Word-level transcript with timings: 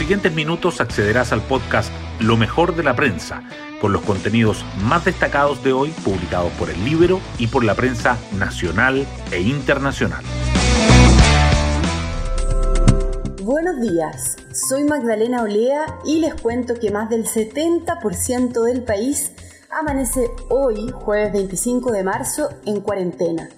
siguientes 0.00 0.32
minutos 0.32 0.80
accederás 0.80 1.30
al 1.30 1.42
podcast 1.42 1.92
Lo 2.20 2.38
mejor 2.38 2.74
de 2.74 2.82
la 2.82 2.96
prensa, 2.96 3.42
con 3.82 3.92
los 3.92 4.00
contenidos 4.00 4.64
más 4.82 5.04
destacados 5.04 5.62
de 5.62 5.74
hoy 5.74 5.90
publicados 5.90 6.50
por 6.52 6.70
el 6.70 6.82
Libro 6.86 7.20
y 7.36 7.48
por 7.48 7.64
la 7.64 7.74
prensa 7.74 8.16
nacional 8.38 9.06
e 9.30 9.42
internacional. 9.42 10.24
Buenos 13.42 13.78
días, 13.78 14.38
soy 14.54 14.84
Magdalena 14.84 15.42
Olea 15.42 15.98
y 16.06 16.20
les 16.20 16.32
cuento 16.32 16.76
que 16.80 16.90
más 16.90 17.10
del 17.10 17.26
70% 17.26 18.62
del 18.62 18.82
país 18.82 19.32
amanece 19.68 20.30
hoy, 20.48 20.90
jueves 20.94 21.30
25 21.34 21.92
de 21.92 22.04
marzo, 22.04 22.48
en 22.64 22.80
cuarentena. 22.80 23.50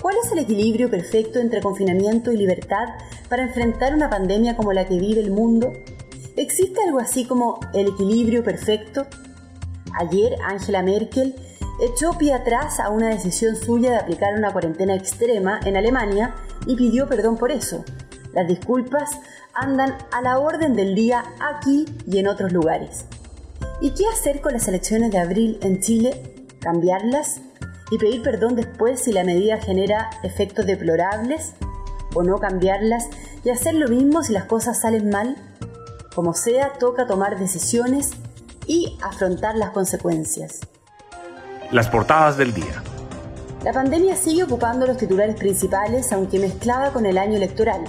¿Cuál 0.00 0.14
es 0.24 0.30
el 0.30 0.38
equilibrio 0.38 0.88
perfecto 0.88 1.40
entre 1.40 1.60
confinamiento 1.60 2.30
y 2.30 2.36
libertad 2.36 2.90
para 3.28 3.42
enfrentar 3.42 3.94
una 3.94 4.10
pandemia 4.10 4.56
como 4.56 4.72
la 4.72 4.86
que 4.86 4.98
vive 4.98 5.20
el 5.20 5.30
mundo? 5.30 5.72
¿Existe 6.36 6.80
algo 6.82 6.98
así 6.98 7.24
como 7.24 7.60
el 7.72 7.88
equilibrio 7.88 8.42
perfecto? 8.42 9.06
Ayer 9.98 10.36
Angela 10.44 10.82
Merkel 10.82 11.34
echó 11.80 12.16
pie 12.18 12.34
atrás 12.34 12.80
a 12.80 12.90
una 12.90 13.08
decisión 13.08 13.56
suya 13.56 13.90
de 13.90 13.96
aplicar 13.98 14.34
una 14.34 14.52
cuarentena 14.52 14.94
extrema 14.94 15.60
en 15.64 15.76
Alemania 15.76 16.34
y 16.66 16.76
pidió 16.76 17.08
perdón 17.08 17.36
por 17.36 17.50
eso. 17.50 17.84
Las 18.32 18.48
disculpas 18.48 19.18
andan 19.54 19.96
a 20.12 20.20
la 20.22 20.38
orden 20.38 20.74
del 20.74 20.94
día 20.94 21.24
aquí 21.40 21.86
y 22.06 22.18
en 22.18 22.28
otros 22.28 22.52
lugares. 22.52 23.04
¿Y 23.80 23.90
qué 23.90 24.04
hacer 24.12 24.40
con 24.40 24.52
las 24.52 24.66
elecciones 24.68 25.12
de 25.12 25.18
abril 25.18 25.58
en 25.62 25.80
Chile? 25.80 26.34
¿Cambiarlas? 26.60 27.40
y 27.90 27.98
pedir 27.98 28.22
perdón 28.22 28.56
después 28.56 29.00
si 29.00 29.12
la 29.12 29.24
medida 29.24 29.58
genera 29.58 30.10
efectos 30.22 30.66
deplorables 30.66 31.54
o 32.14 32.22
no 32.22 32.38
cambiarlas 32.38 33.08
y 33.44 33.50
hacer 33.50 33.74
lo 33.74 33.88
mismo 33.88 34.22
si 34.22 34.32
las 34.32 34.44
cosas 34.44 34.80
salen 34.80 35.10
mal. 35.10 35.36
Como 36.14 36.34
sea, 36.34 36.72
toca 36.78 37.06
tomar 37.06 37.38
decisiones 37.38 38.12
y 38.66 38.96
afrontar 39.02 39.56
las 39.56 39.70
consecuencias. 39.70 40.60
Las 41.70 41.88
portadas 41.88 42.36
del 42.36 42.54
día. 42.54 42.82
La 43.64 43.72
pandemia 43.72 44.14
sigue 44.14 44.44
ocupando 44.44 44.86
los 44.86 44.98
titulares 44.98 45.36
principales, 45.36 46.12
aunque 46.12 46.38
mezclada 46.38 46.92
con 46.92 47.06
el 47.06 47.18
año 47.18 47.36
electoral. 47.36 47.82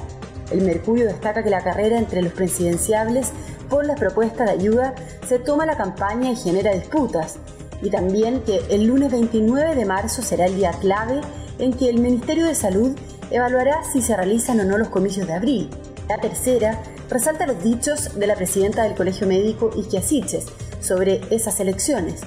El 0.52 0.62
Mercurio 0.62 1.06
destaca 1.06 1.44
que 1.44 1.50
la 1.50 1.64
carrera 1.64 1.98
entre 1.98 2.22
los 2.22 2.34
presidenciables 2.34 3.32
por 3.70 3.86
las 3.86 4.00
propuestas 4.00 4.48
de 4.48 4.54
ayuda 4.54 4.94
se 5.28 5.40
toma 5.40 5.66
la 5.66 5.76
campaña 5.76 6.32
y 6.32 6.36
genera 6.36 6.72
disputas, 6.72 7.38
y 7.82 7.90
también 7.90 8.42
que 8.42 8.62
el 8.70 8.86
lunes 8.86 9.12
29 9.12 9.76
de 9.76 9.86
marzo 9.86 10.22
será 10.22 10.46
el 10.46 10.56
día 10.56 10.72
clave 10.80 11.22
en 11.60 11.74
que 11.74 11.90
el 11.90 12.00
Ministerio 12.00 12.46
de 12.46 12.56
Salud 12.56 12.96
evaluará 13.32 13.84
si 13.92 14.02
se 14.02 14.16
realizan 14.16 14.60
o 14.60 14.64
no 14.64 14.78
los 14.78 14.90
comicios 14.90 15.28
de 15.28 15.34
abril. 15.34 15.70
La 16.08 16.18
tercera 16.18 16.82
resalta 17.10 17.48
los 17.48 17.64
dichos 17.64 18.18
de 18.18 18.28
la 18.28 18.36
presidenta 18.36 18.84
del 18.84 18.96
Colegio 18.96 19.28
Médico 19.28 19.72
Siches 20.02 20.46
sobre 20.80 21.22
esas 21.30 21.60
elecciones. 21.60 22.22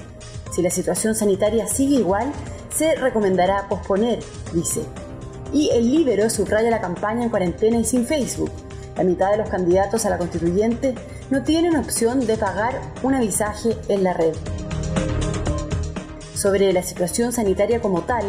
Si 0.51 0.61
la 0.61 0.69
situación 0.69 1.15
sanitaria 1.15 1.67
sigue 1.67 1.95
igual, 1.95 2.31
se 2.75 2.95
recomendará 2.95 3.67
posponer, 3.69 4.19
dice. 4.53 4.81
Y 5.53 5.69
el 5.71 5.89
Libero 5.89 6.29
subraya 6.29 6.69
la 6.69 6.81
campaña 6.81 7.23
en 7.23 7.29
cuarentena 7.29 7.77
y 7.77 7.85
sin 7.85 8.05
Facebook. 8.05 8.51
La 8.95 9.03
mitad 9.03 9.31
de 9.31 9.37
los 9.37 9.49
candidatos 9.49 10.05
a 10.05 10.09
la 10.09 10.17
constituyente 10.17 10.95
no 11.29 11.43
tienen 11.43 11.75
opción 11.77 12.25
de 12.25 12.37
pagar 12.37 12.79
un 13.01 13.15
avisaje 13.15 13.77
en 13.87 14.03
la 14.03 14.13
red. 14.13 14.35
Sobre 16.33 16.71
la 16.73 16.83
situación 16.83 17.31
sanitaria 17.31 17.81
como 17.81 18.01
tal, 18.03 18.25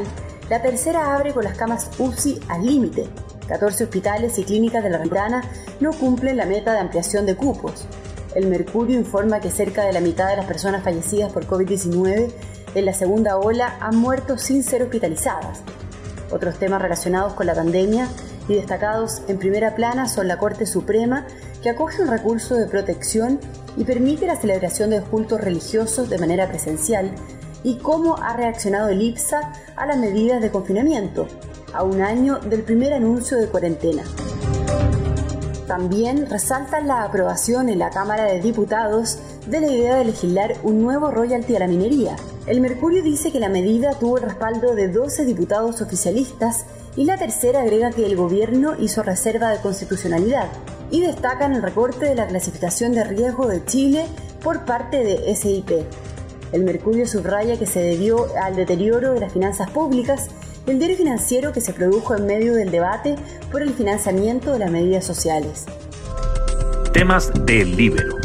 la 0.51 0.61
tercera 0.61 1.15
abre 1.15 1.33
con 1.33 1.45
las 1.45 1.57
camas 1.57 1.89
UCI 1.97 2.41
al 2.49 2.67
límite. 2.67 3.07
14 3.47 3.85
hospitales 3.85 4.37
y 4.37 4.43
clínicas 4.43 4.83
de 4.83 4.91
la 4.91 4.99
Rentana 4.99 5.43
no 5.79 5.93
cumplen 5.93 6.37
la 6.37 6.45
meta 6.45 6.73
de 6.73 6.81
ampliación 6.81 7.25
de 7.25 7.37
cupos. 7.37 7.87
El 8.35 8.49
Mercurio 8.49 8.99
informa 8.99 9.39
que 9.39 9.53
cerca 9.53 9.85
de 9.85 9.93
la 9.93 10.01
mitad 10.01 10.29
de 10.29 10.37
las 10.37 10.47
personas 10.47 10.83
fallecidas 10.83 11.33
por 11.33 11.47
COVID-19 11.47 12.33
en 12.75 12.85
la 12.85 12.93
segunda 12.93 13.37
ola 13.39 13.77
han 13.81 13.95
muerto 13.95 14.39
sin 14.39 14.65
ser 14.65 14.83
hospitalizadas. 14.83 15.63
Otros 16.33 16.59
temas 16.59 16.83
relacionados 16.83 17.35
con 17.35 17.47
la 17.47 17.55
pandemia 17.55 18.09
y 18.49 18.55
destacados 18.55 19.23
en 19.29 19.39
primera 19.39 19.77
plana 19.77 20.09
son 20.09 20.27
la 20.27 20.39
Corte 20.39 20.67
Suprema, 20.67 21.27
que 21.63 21.71
acoge 21.71 22.03
un 22.03 22.09
recurso 22.09 22.57
de 22.57 22.67
protección 22.67 23.39
y 23.77 23.85
permite 23.85 24.27
la 24.27 24.35
celebración 24.35 24.91
de 24.91 25.01
cultos 25.01 25.41
religiosos 25.41 26.11
de 26.11 26.19
manera 26.19 26.49
presencial 26.49 27.13
y 27.63 27.77
cómo 27.77 28.17
ha 28.17 28.37
reaccionado 28.37 28.89
el 28.89 29.03
IPSA 29.03 29.53
a 29.77 29.87
las 29.87 29.99
medidas 29.99 30.41
de 30.41 30.51
confinamiento, 30.51 31.27
a 31.73 31.83
un 31.83 32.01
año 32.01 32.39
del 32.39 32.63
primer 32.63 32.93
anuncio 32.93 33.39
de 33.39 33.49
cuarentena. 33.49 34.03
También 35.67 36.29
resaltan 36.29 36.89
la 36.89 37.05
aprobación 37.05 37.69
en 37.69 37.79
la 37.79 37.91
Cámara 37.91 38.25
de 38.25 38.41
Diputados 38.41 39.19
de 39.47 39.61
la 39.61 39.69
idea 39.69 39.97
de 39.97 40.05
legislar 40.05 40.57
un 40.65 40.83
nuevo 40.83 41.11
royalty 41.11 41.55
a 41.55 41.61
la 41.61 41.69
minería. 41.69 42.17
El 42.47 42.61
Mercurio 42.61 43.03
dice 43.05 43.31
que 43.31 43.39
la 43.39 43.49
medida 43.49 43.93
tuvo 43.93 44.19
el 44.19 44.25
respaldo 44.25 44.75
de 44.75 44.89
12 44.89 45.25
diputados 45.25 45.81
oficialistas 45.81 46.65
y 46.97 47.05
la 47.05 47.19
tercera 47.19 47.61
agrega 47.61 47.93
que 47.93 48.05
el 48.05 48.17
gobierno 48.17 48.75
hizo 48.81 49.05
reserva 49.05 49.51
de 49.51 49.61
constitucionalidad 49.61 50.49
y 50.91 51.03
destacan 51.03 51.53
el 51.53 51.63
recorte 51.63 52.07
de 52.07 52.17
la 52.17 52.27
clasificación 52.27 52.93
de 52.93 53.05
riesgo 53.05 53.47
de 53.47 53.65
Chile 53.65 54.07
por 54.43 54.65
parte 54.65 55.05
de 55.05 55.35
SIP. 55.37 55.71
El 56.53 56.65
Mercurio 56.65 57.07
subraya 57.07 57.59
que 57.59 57.67
se 57.67 57.81
debió 57.81 58.27
al 58.43 58.57
deterioro 58.57 59.15
de 59.15 59.21
las 59.21 59.33
finanzas 59.33 59.71
públicas 59.71 60.29
y 60.67 60.71
el 60.71 60.79
diario 60.79 60.97
financiero 60.97 61.53
que 61.53 61.61
se 61.61 61.73
produjo 61.73 62.17
en 62.17 62.27
medio 62.27 62.55
del 62.55 62.71
debate 62.71 63.17
por 63.53 63.63
el 63.63 63.71
financiamiento 63.71 64.53
de 64.53 64.59
las 64.59 64.71
medidas 64.71 65.05
sociales. 65.05 65.67
Temas 66.93 67.33
del 67.47 67.77
Libero. 67.77 68.17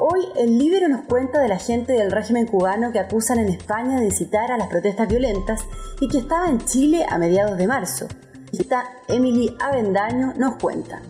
Hoy 0.00 0.20
el 0.36 0.58
Libero 0.58 0.88
nos 0.88 1.02
cuenta 1.02 1.40
de 1.40 1.48
la 1.48 1.58
gente 1.58 1.92
del 1.92 2.10
régimen 2.10 2.46
cubano 2.46 2.90
que 2.90 2.98
acusan 2.98 3.38
en 3.38 3.48
España 3.48 4.00
de 4.00 4.06
incitar 4.06 4.50
a 4.50 4.58
las 4.58 4.68
protestas 4.68 5.08
violentas 5.08 5.60
y 6.00 6.08
que 6.08 6.18
estaba 6.18 6.48
en 6.48 6.58
Chile 6.64 7.06
a 7.08 7.18
mediados 7.18 7.56
de 7.56 7.68
marzo. 7.68 8.08
Esta 8.52 8.84
Emily 9.06 9.56
Avendaño 9.60 10.34
nos 10.36 10.56
cuenta. 10.56 11.00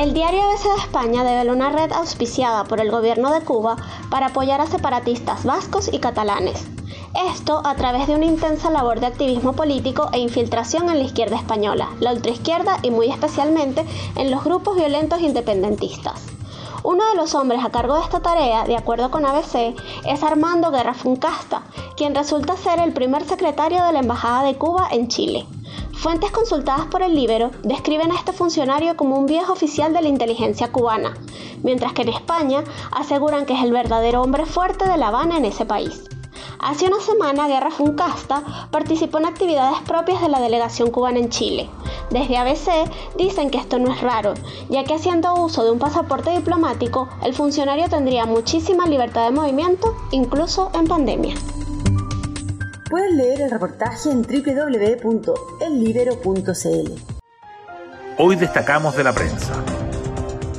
El 0.00 0.14
diario 0.14 0.42
ABC 0.44 0.62
de 0.62 0.80
España 0.80 1.24
develó 1.24 1.52
una 1.52 1.68
red 1.68 1.92
auspiciada 1.92 2.64
por 2.64 2.80
el 2.80 2.90
gobierno 2.90 3.30
de 3.30 3.42
Cuba 3.42 3.76
para 4.08 4.28
apoyar 4.28 4.58
a 4.62 4.66
separatistas 4.66 5.44
vascos 5.44 5.90
y 5.92 5.98
catalanes. 5.98 6.66
Esto 7.30 7.60
a 7.66 7.74
través 7.74 8.06
de 8.06 8.14
una 8.14 8.24
intensa 8.24 8.70
labor 8.70 9.00
de 9.00 9.08
activismo 9.08 9.52
político 9.52 10.08
e 10.14 10.18
infiltración 10.18 10.88
en 10.88 11.00
la 11.00 11.04
izquierda 11.04 11.36
española, 11.36 11.90
la 12.00 12.14
ultraizquierda 12.14 12.78
y 12.80 12.90
muy 12.90 13.10
especialmente 13.10 13.84
en 14.16 14.30
los 14.30 14.42
grupos 14.42 14.74
violentos 14.74 15.20
independentistas. 15.20 16.24
Uno 16.82 17.06
de 17.10 17.16
los 17.16 17.34
hombres 17.34 17.62
a 17.62 17.68
cargo 17.68 17.96
de 17.96 18.00
esta 18.00 18.20
tarea, 18.20 18.64
de 18.64 18.78
acuerdo 18.78 19.10
con 19.10 19.26
ABC, 19.26 19.76
es 20.06 20.22
Armando 20.22 20.70
Guerra 20.70 20.94
Funcasta, 20.94 21.64
quien 21.98 22.14
resulta 22.14 22.56
ser 22.56 22.80
el 22.80 22.94
primer 22.94 23.28
secretario 23.28 23.84
de 23.84 23.92
la 23.92 23.98
Embajada 23.98 24.44
de 24.44 24.56
Cuba 24.56 24.88
en 24.90 25.08
Chile. 25.08 25.46
Fuentes 25.92 26.30
consultadas 26.30 26.86
por 26.86 27.02
el 27.02 27.14
Libero 27.14 27.50
describen 27.62 28.10
a 28.10 28.16
este 28.16 28.32
funcionario 28.32 28.96
como 28.96 29.18
un 29.18 29.26
viejo 29.26 29.52
oficial 29.52 29.92
de 29.92 30.02
la 30.02 30.08
inteligencia 30.08 30.72
cubana, 30.72 31.14
mientras 31.62 31.92
que 31.92 32.02
en 32.02 32.08
España 32.08 32.64
aseguran 32.90 33.44
que 33.44 33.54
es 33.54 33.62
el 33.62 33.72
verdadero 33.72 34.22
hombre 34.22 34.46
fuerte 34.46 34.88
de 34.88 34.96
La 34.96 35.08
Habana 35.08 35.36
en 35.36 35.44
ese 35.44 35.66
país. 35.66 36.02
Hace 36.58 36.86
una 36.86 37.00
semana, 37.00 37.48
Guerra 37.48 37.70
Funcasta 37.70 38.68
participó 38.70 39.18
en 39.18 39.26
actividades 39.26 39.78
propias 39.80 40.20
de 40.20 40.28
la 40.28 40.40
delegación 40.40 40.90
cubana 40.90 41.18
en 41.18 41.30
Chile. 41.30 41.70
Desde 42.10 42.36
ABC 42.36 42.90
dicen 43.16 43.50
que 43.50 43.58
esto 43.58 43.78
no 43.78 43.90
es 43.90 44.00
raro, 44.02 44.34
ya 44.68 44.84
que 44.84 44.94
haciendo 44.94 45.34
uso 45.34 45.64
de 45.64 45.70
un 45.70 45.78
pasaporte 45.78 46.30
diplomático, 46.30 47.08
el 47.22 47.34
funcionario 47.34 47.88
tendría 47.88 48.26
muchísima 48.26 48.86
libertad 48.86 49.24
de 49.24 49.34
movimiento, 49.34 49.94
incluso 50.10 50.70
en 50.74 50.86
pandemia. 50.86 51.34
Pueden 52.90 53.16
leer 53.16 53.40
el 53.42 53.50
reportaje 53.52 54.10
en 54.10 54.22
www.ellibero.cl. 54.22 56.92
Hoy 58.18 58.34
destacamos 58.34 58.96
de 58.96 59.04
la 59.04 59.12
prensa. 59.12 59.62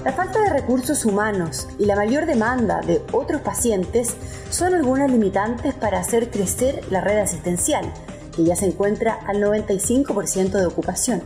La 0.06 0.14
falta 0.14 0.40
de 0.40 0.50
recursos 0.50 1.04
humanos 1.04 1.68
y 1.78 1.84
la 1.84 1.98
mayor 1.98 2.26
demanda 2.26 2.80
de 2.80 3.02
otros 3.12 3.42
pacientes 3.42 4.16
son 4.50 4.74
algunas 4.74 5.12
limitantes 5.12 5.74
para 5.74 6.00
hacer 6.00 6.32
crecer 6.32 6.86
la 6.90 7.02
red 7.02 7.18
asistencial, 7.18 7.84
que 8.34 8.46
ya 8.46 8.56
se 8.56 8.68
encuentra 8.68 9.20
al 9.28 9.44
95% 9.44 10.52
de 10.52 10.68
ocupación. 10.68 11.22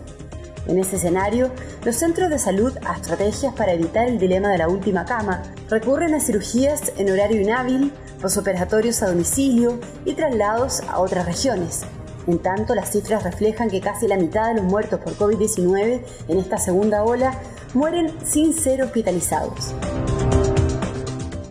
En 0.68 0.80
ese 0.80 0.96
escenario, 0.96 1.52
los 1.84 1.98
centros 1.98 2.32
de 2.32 2.40
salud 2.40 2.76
a 2.84 2.96
estrategias 2.96 3.54
para 3.54 3.74
evitar 3.74 4.08
el 4.08 4.18
dilema 4.18 4.50
de 4.50 4.58
la 4.58 4.68
última 4.68 5.06
cama 5.06 5.44
recurren 5.70 6.16
a 6.16 6.20
cirugías 6.20 6.94
en 6.98 7.12
horario 7.12 7.42
inhábil, 7.42 7.94
operatorios 8.38 9.02
a 9.02 9.08
domicilio 9.08 9.80
y 10.04 10.14
traslados 10.14 10.82
a 10.88 11.00
otras 11.00 11.26
regiones. 11.26 11.82
En 12.28 12.40
tanto, 12.40 12.74
las 12.74 12.92
cifras 12.92 13.24
reflejan 13.24 13.70
que 13.70 13.82
casi 13.82 14.08
la 14.08 14.18
mitad 14.18 14.48
de 14.48 14.56
los 14.56 14.64
muertos 14.64 15.00
por 15.00 15.14
COVID-19 15.16 16.02
en 16.28 16.40
esta 16.40 16.58
segunda 16.58 17.04
ola 17.04 17.40
mueren 17.74 18.12
sin 18.26 18.54
ser 18.54 18.82
hospitalizados. 18.82 19.74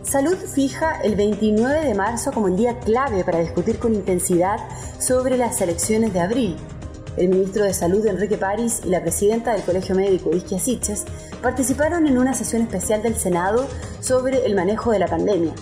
Salud 0.03 0.37
fija 0.37 1.01
el 1.01 1.15
29 1.15 1.85
de 1.85 1.93
marzo 1.93 2.31
como 2.31 2.47
el 2.47 2.55
día 2.55 2.79
clave 2.79 3.23
para 3.23 3.39
discutir 3.39 3.79
con 3.79 3.93
intensidad 3.93 4.57
sobre 4.99 5.37
las 5.37 5.59
elecciones 5.61 6.13
de 6.13 6.19
abril. 6.19 6.57
El 7.17 7.29
ministro 7.29 7.63
de 7.63 7.73
Salud 7.73 8.05
Enrique 8.05 8.37
París 8.37 8.81
y 8.83 8.89
la 8.89 9.01
presidenta 9.01 9.53
del 9.53 9.63
Colegio 9.63 9.95
Médico 9.95 10.35
Isquia 10.35 10.59
Siches 10.59 11.05
participaron 11.41 12.07
en 12.07 12.17
una 12.17 12.33
sesión 12.33 12.61
especial 12.61 13.01
del 13.01 13.15
Senado 13.15 13.67
sobre 14.01 14.45
el 14.45 14.55
manejo 14.55 14.91
de 14.91 14.99
la 14.99 15.07
pandemia. 15.07 15.53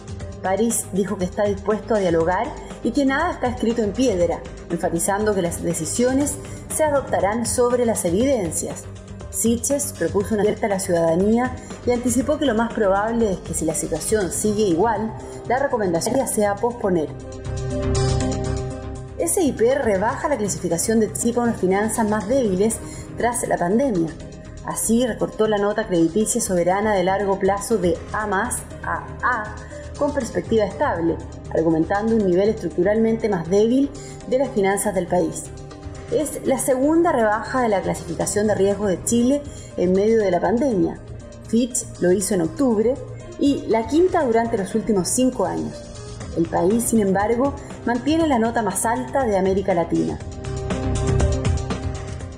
París 0.44 0.86
dijo 0.92 1.18
que 1.18 1.26
está 1.26 1.46
dispuesto 1.46 1.96
a 1.96 2.00
dialogar 2.00 2.48
y 2.84 2.92
que 2.92 3.06
nada 3.06 3.32
está 3.32 3.48
escrito 3.48 3.82
en 3.82 3.94
piedra, 3.94 4.42
enfatizando 4.70 5.34
que 5.34 5.42
las 5.42 5.64
decisiones 5.64 6.36
se 6.76 6.84
adoptarán 6.84 7.48
sobre 7.48 7.86
las 7.86 8.06
evidencias. 8.06 8.84
Siches 9.32 9.94
propuso 9.98 10.36
una 10.36 10.44
alerta 10.44 10.68
a 10.68 10.70
la 10.70 10.80
ciudadanía 10.80 11.56
y 11.88 11.92
anticipó 11.92 12.38
que 12.38 12.46
lo 12.46 12.54
más 12.54 12.72
probable 12.72 13.32
es 13.32 13.40
que 13.40 13.56
si 13.56 13.66
la 13.66 13.74
situación 13.74 14.32
sigue 14.32 14.64
igual, 14.64 15.12
la 15.48 15.58
recomendación 15.58 16.28
sea 16.28 16.56
posponer. 16.56 17.10
SIP 19.26 19.60
rebaja 19.82 20.28
la 20.28 20.38
clasificación 20.38 21.00
de 21.00 21.12
Chile 21.14 21.40
a 21.40 21.44
unas 21.44 21.60
finanzas 21.60 22.08
más 22.08 22.28
débiles 22.28 22.78
tras 23.18 23.48
la 23.48 23.58
pandemia. 23.58 24.10
Así 24.66 25.06
recortó 25.08 25.48
la 25.48 25.58
nota 25.58 25.88
crediticia 25.88 26.40
soberana 26.40 26.94
de 26.94 27.04
largo 27.04 27.40
plazo 27.40 27.78
de 27.78 27.98
A 28.12 28.26
a 28.84 29.06
A 29.24 29.56
con 29.98 30.14
perspectiva 30.14 30.66
estable, 30.66 31.16
argumentando 31.54 32.16
un 32.16 32.26
nivel 32.26 32.50
estructuralmente 32.50 33.30
más 33.30 33.50
débil 33.50 33.90
de 34.28 34.40
las 34.40 34.50
finanzas 34.50 34.94
del 34.96 35.08
país. 35.08 35.44
Es 36.12 36.46
la 36.46 36.58
segunda 36.58 37.12
rebaja 37.12 37.62
de 37.62 37.70
la 37.70 37.82
clasificación 37.82 38.48
de 38.48 38.56
riesgo 38.56 38.88
de 38.88 39.04
Chile 39.04 39.42
en 39.78 39.94
medio 39.94 40.20
de 40.20 40.32
la 40.32 40.40
pandemia. 40.40 41.00
Fitch 41.48 41.86
lo 42.00 42.12
hizo 42.12 42.36
en 42.36 42.42
octubre 42.42 42.96
y 43.40 43.64
la 43.68 43.88
quinta 43.88 44.24
durante 44.24 44.58
los 44.58 44.76
últimos 44.76 45.08
cinco 45.08 45.46
años. 45.46 45.74
El 46.38 46.48
país, 46.48 46.84
sin 46.84 47.00
embargo, 47.00 47.54
mantiene 47.86 48.28
la 48.28 48.40
nota 48.40 48.62
más 48.62 48.86
alta 48.86 49.24
de 49.24 49.38
América 49.38 49.74
Latina. 49.74 50.18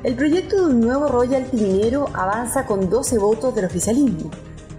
El 0.04 0.16
proyecto 0.16 0.58
de 0.58 0.74
un 0.74 0.82
nuevo 0.82 1.08
royalty 1.08 1.58
minero 1.58 2.10
avanza 2.14 2.66
con 2.66 2.90
12 2.90 3.18
votos 3.18 3.56
del 3.56 3.66
oficialismo. 3.66 4.30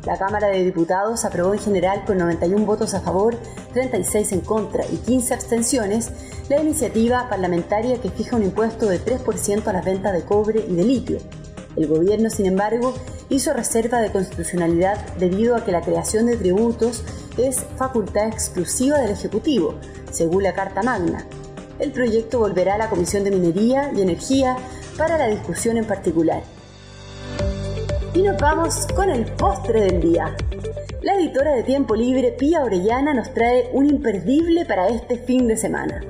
La 0.07 0.17
Cámara 0.17 0.47
de 0.47 0.63
Diputados 0.63 1.25
aprobó 1.25 1.53
en 1.53 1.59
general 1.59 2.05
con 2.07 2.19
91 2.19 2.65
votos 2.65 2.95
a 2.95 3.01
favor, 3.01 3.37
36 3.73 4.31
en 4.31 4.41
contra 4.41 4.85
y 4.87 4.99
15 4.99 5.35
abstenciones 5.35 6.13
la 6.49 6.61
iniciativa 6.61 7.29
parlamentaria 7.29 8.01
que 8.01 8.11
fija 8.11 8.37
un 8.37 8.45
impuesto 8.45 8.87
de 8.87 9.05
3% 9.05 9.67
a 9.67 9.73
las 9.73 9.85
ventas 9.85 10.13
de 10.13 10.23
cobre 10.23 10.65
y 10.69 10.77
de 10.77 10.85
litio. 10.85 11.19
El 11.75 11.89
gobierno, 11.89 12.31
sin 12.31 12.47
embargo, 12.47 12.95
hizo 13.31 13.53
reserva 13.53 14.01
de 14.01 14.13
constitucionalidad 14.13 14.97
debido 15.17 15.57
a 15.57 15.65
que 15.65 15.73
la 15.73 15.83
creación 15.83 16.27
de 16.27 16.37
tributos 16.37 17.03
es 17.37 17.65
facultad 17.77 18.29
exclusiva 18.29 18.99
del 18.99 19.11
Ejecutivo, 19.11 19.75
según 20.13 20.45
la 20.45 20.55
Carta 20.55 20.85
Magna. 20.85 21.27
El 21.81 21.91
proyecto 21.91 22.39
volverá 22.39 22.77
a 22.77 22.79
la 22.79 22.91
Comisión 22.91 23.25
de 23.25 23.33
Minería 23.33 23.91
y 23.93 24.03
Energía 24.03 24.57
para 24.97 25.19
la 25.19 25.27
discusión 25.27 25.77
en 25.77 25.85
particular. 25.85 26.45
Y 28.17 28.23
nos 28.23 28.39
vamos 28.39 28.87
con 28.97 29.11
el 29.11 29.27
postre 29.27 29.83
del 29.83 30.01
día. 30.01 30.35
La 31.03 31.17
editora 31.17 31.53
de 31.53 31.63
Tiempo 31.65 31.95
Libre, 31.95 32.33
Pía 32.33 32.65
Orellana, 32.65 33.13
nos 33.13 33.35
trae 33.35 33.69
un 33.75 33.85
imperdible 33.85 34.65
para 34.65 34.89
este 34.89 35.19
fin 35.19 35.47
de 35.47 35.59
semana. 35.59 36.01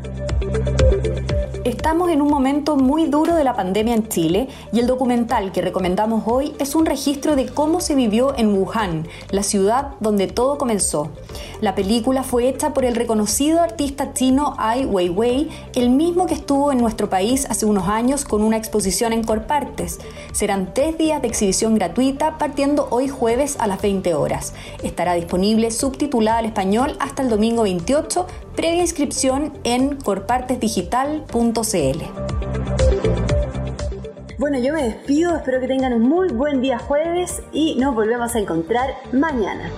Estamos 1.67 2.11
en 2.11 2.23
un 2.23 2.29
momento 2.29 2.77
muy 2.77 3.07
duro 3.07 3.35
de 3.35 3.43
la 3.43 3.57
pandemia 3.57 3.97
en 3.97 4.07
Chile 4.09 4.47
y 4.73 4.79
el 4.79 4.87
documental 4.87 5.51
que 5.51 5.63
recomendamos 5.63 6.23
hoy 6.25 6.55
es 6.61 6.77
un 6.77 6.87
registro 6.87 7.35
de 7.35 7.47
cómo 7.47 7.81
se 7.81 7.97
vivió 7.97 8.39
en 8.39 8.57
Wuhan, 8.57 9.09
la 9.33 9.43
ciudad 9.43 9.95
donde 9.99 10.29
todo 10.29 10.59
comenzó. 10.59 11.11
La 11.61 11.75
película 11.75 12.23
fue 12.23 12.49
hecha 12.49 12.73
por 12.73 12.85
el 12.85 12.95
reconocido 12.95 13.61
artista 13.61 14.13
chino 14.13 14.55
Ai 14.59 14.85
Weiwei, 14.85 15.49
el 15.75 15.91
mismo 15.91 16.27
que 16.27 16.35
estuvo 16.35 16.71
en 16.71 16.79
nuestro 16.79 17.11
país 17.11 17.47
hace 17.51 17.67
unos 17.67 17.89
años 17.89 18.25
con 18.25 18.45
una 18.45 18.59
exposición 18.59 19.13
en 19.13 19.25
Corpartes. 19.25 19.99
Serán 20.31 20.73
tres 20.73 20.97
días 20.99 21.21
de 21.21 21.27
exhibición 21.27 21.75
gratuita 21.75 22.39
partiendo 22.39 22.87
hoy 22.91 23.09
jueves 23.09 23.57
a 23.59 23.67
las 23.67 23.83
20 23.83 24.15
horas. 24.15 24.55
Estará 24.85 25.15
disponible 25.15 25.73
subtitulada 25.73 26.39
al 26.39 26.47
español 26.47 26.97
hasta 27.01 27.23
el 27.23 27.29
domingo 27.29 27.65
28, 27.65 28.25
previa 28.57 28.81
inscripción 28.81 29.53
en 29.65 29.97
corpartesdigital.cl. 29.97 32.03
Bueno, 34.39 34.59
yo 34.59 34.73
me 34.73 34.83
despido, 34.83 35.37
espero 35.37 35.61
que 35.61 35.69
tengan 35.69 35.93
un 35.93 36.03
muy 36.03 36.29
buen 36.29 36.61
día 36.61 36.79
jueves 36.79 37.43
y 37.53 37.77
nos 37.77 37.95
volvemos 37.95 38.35
a 38.35 38.39
encontrar 38.39 38.95
mañana. 39.13 39.71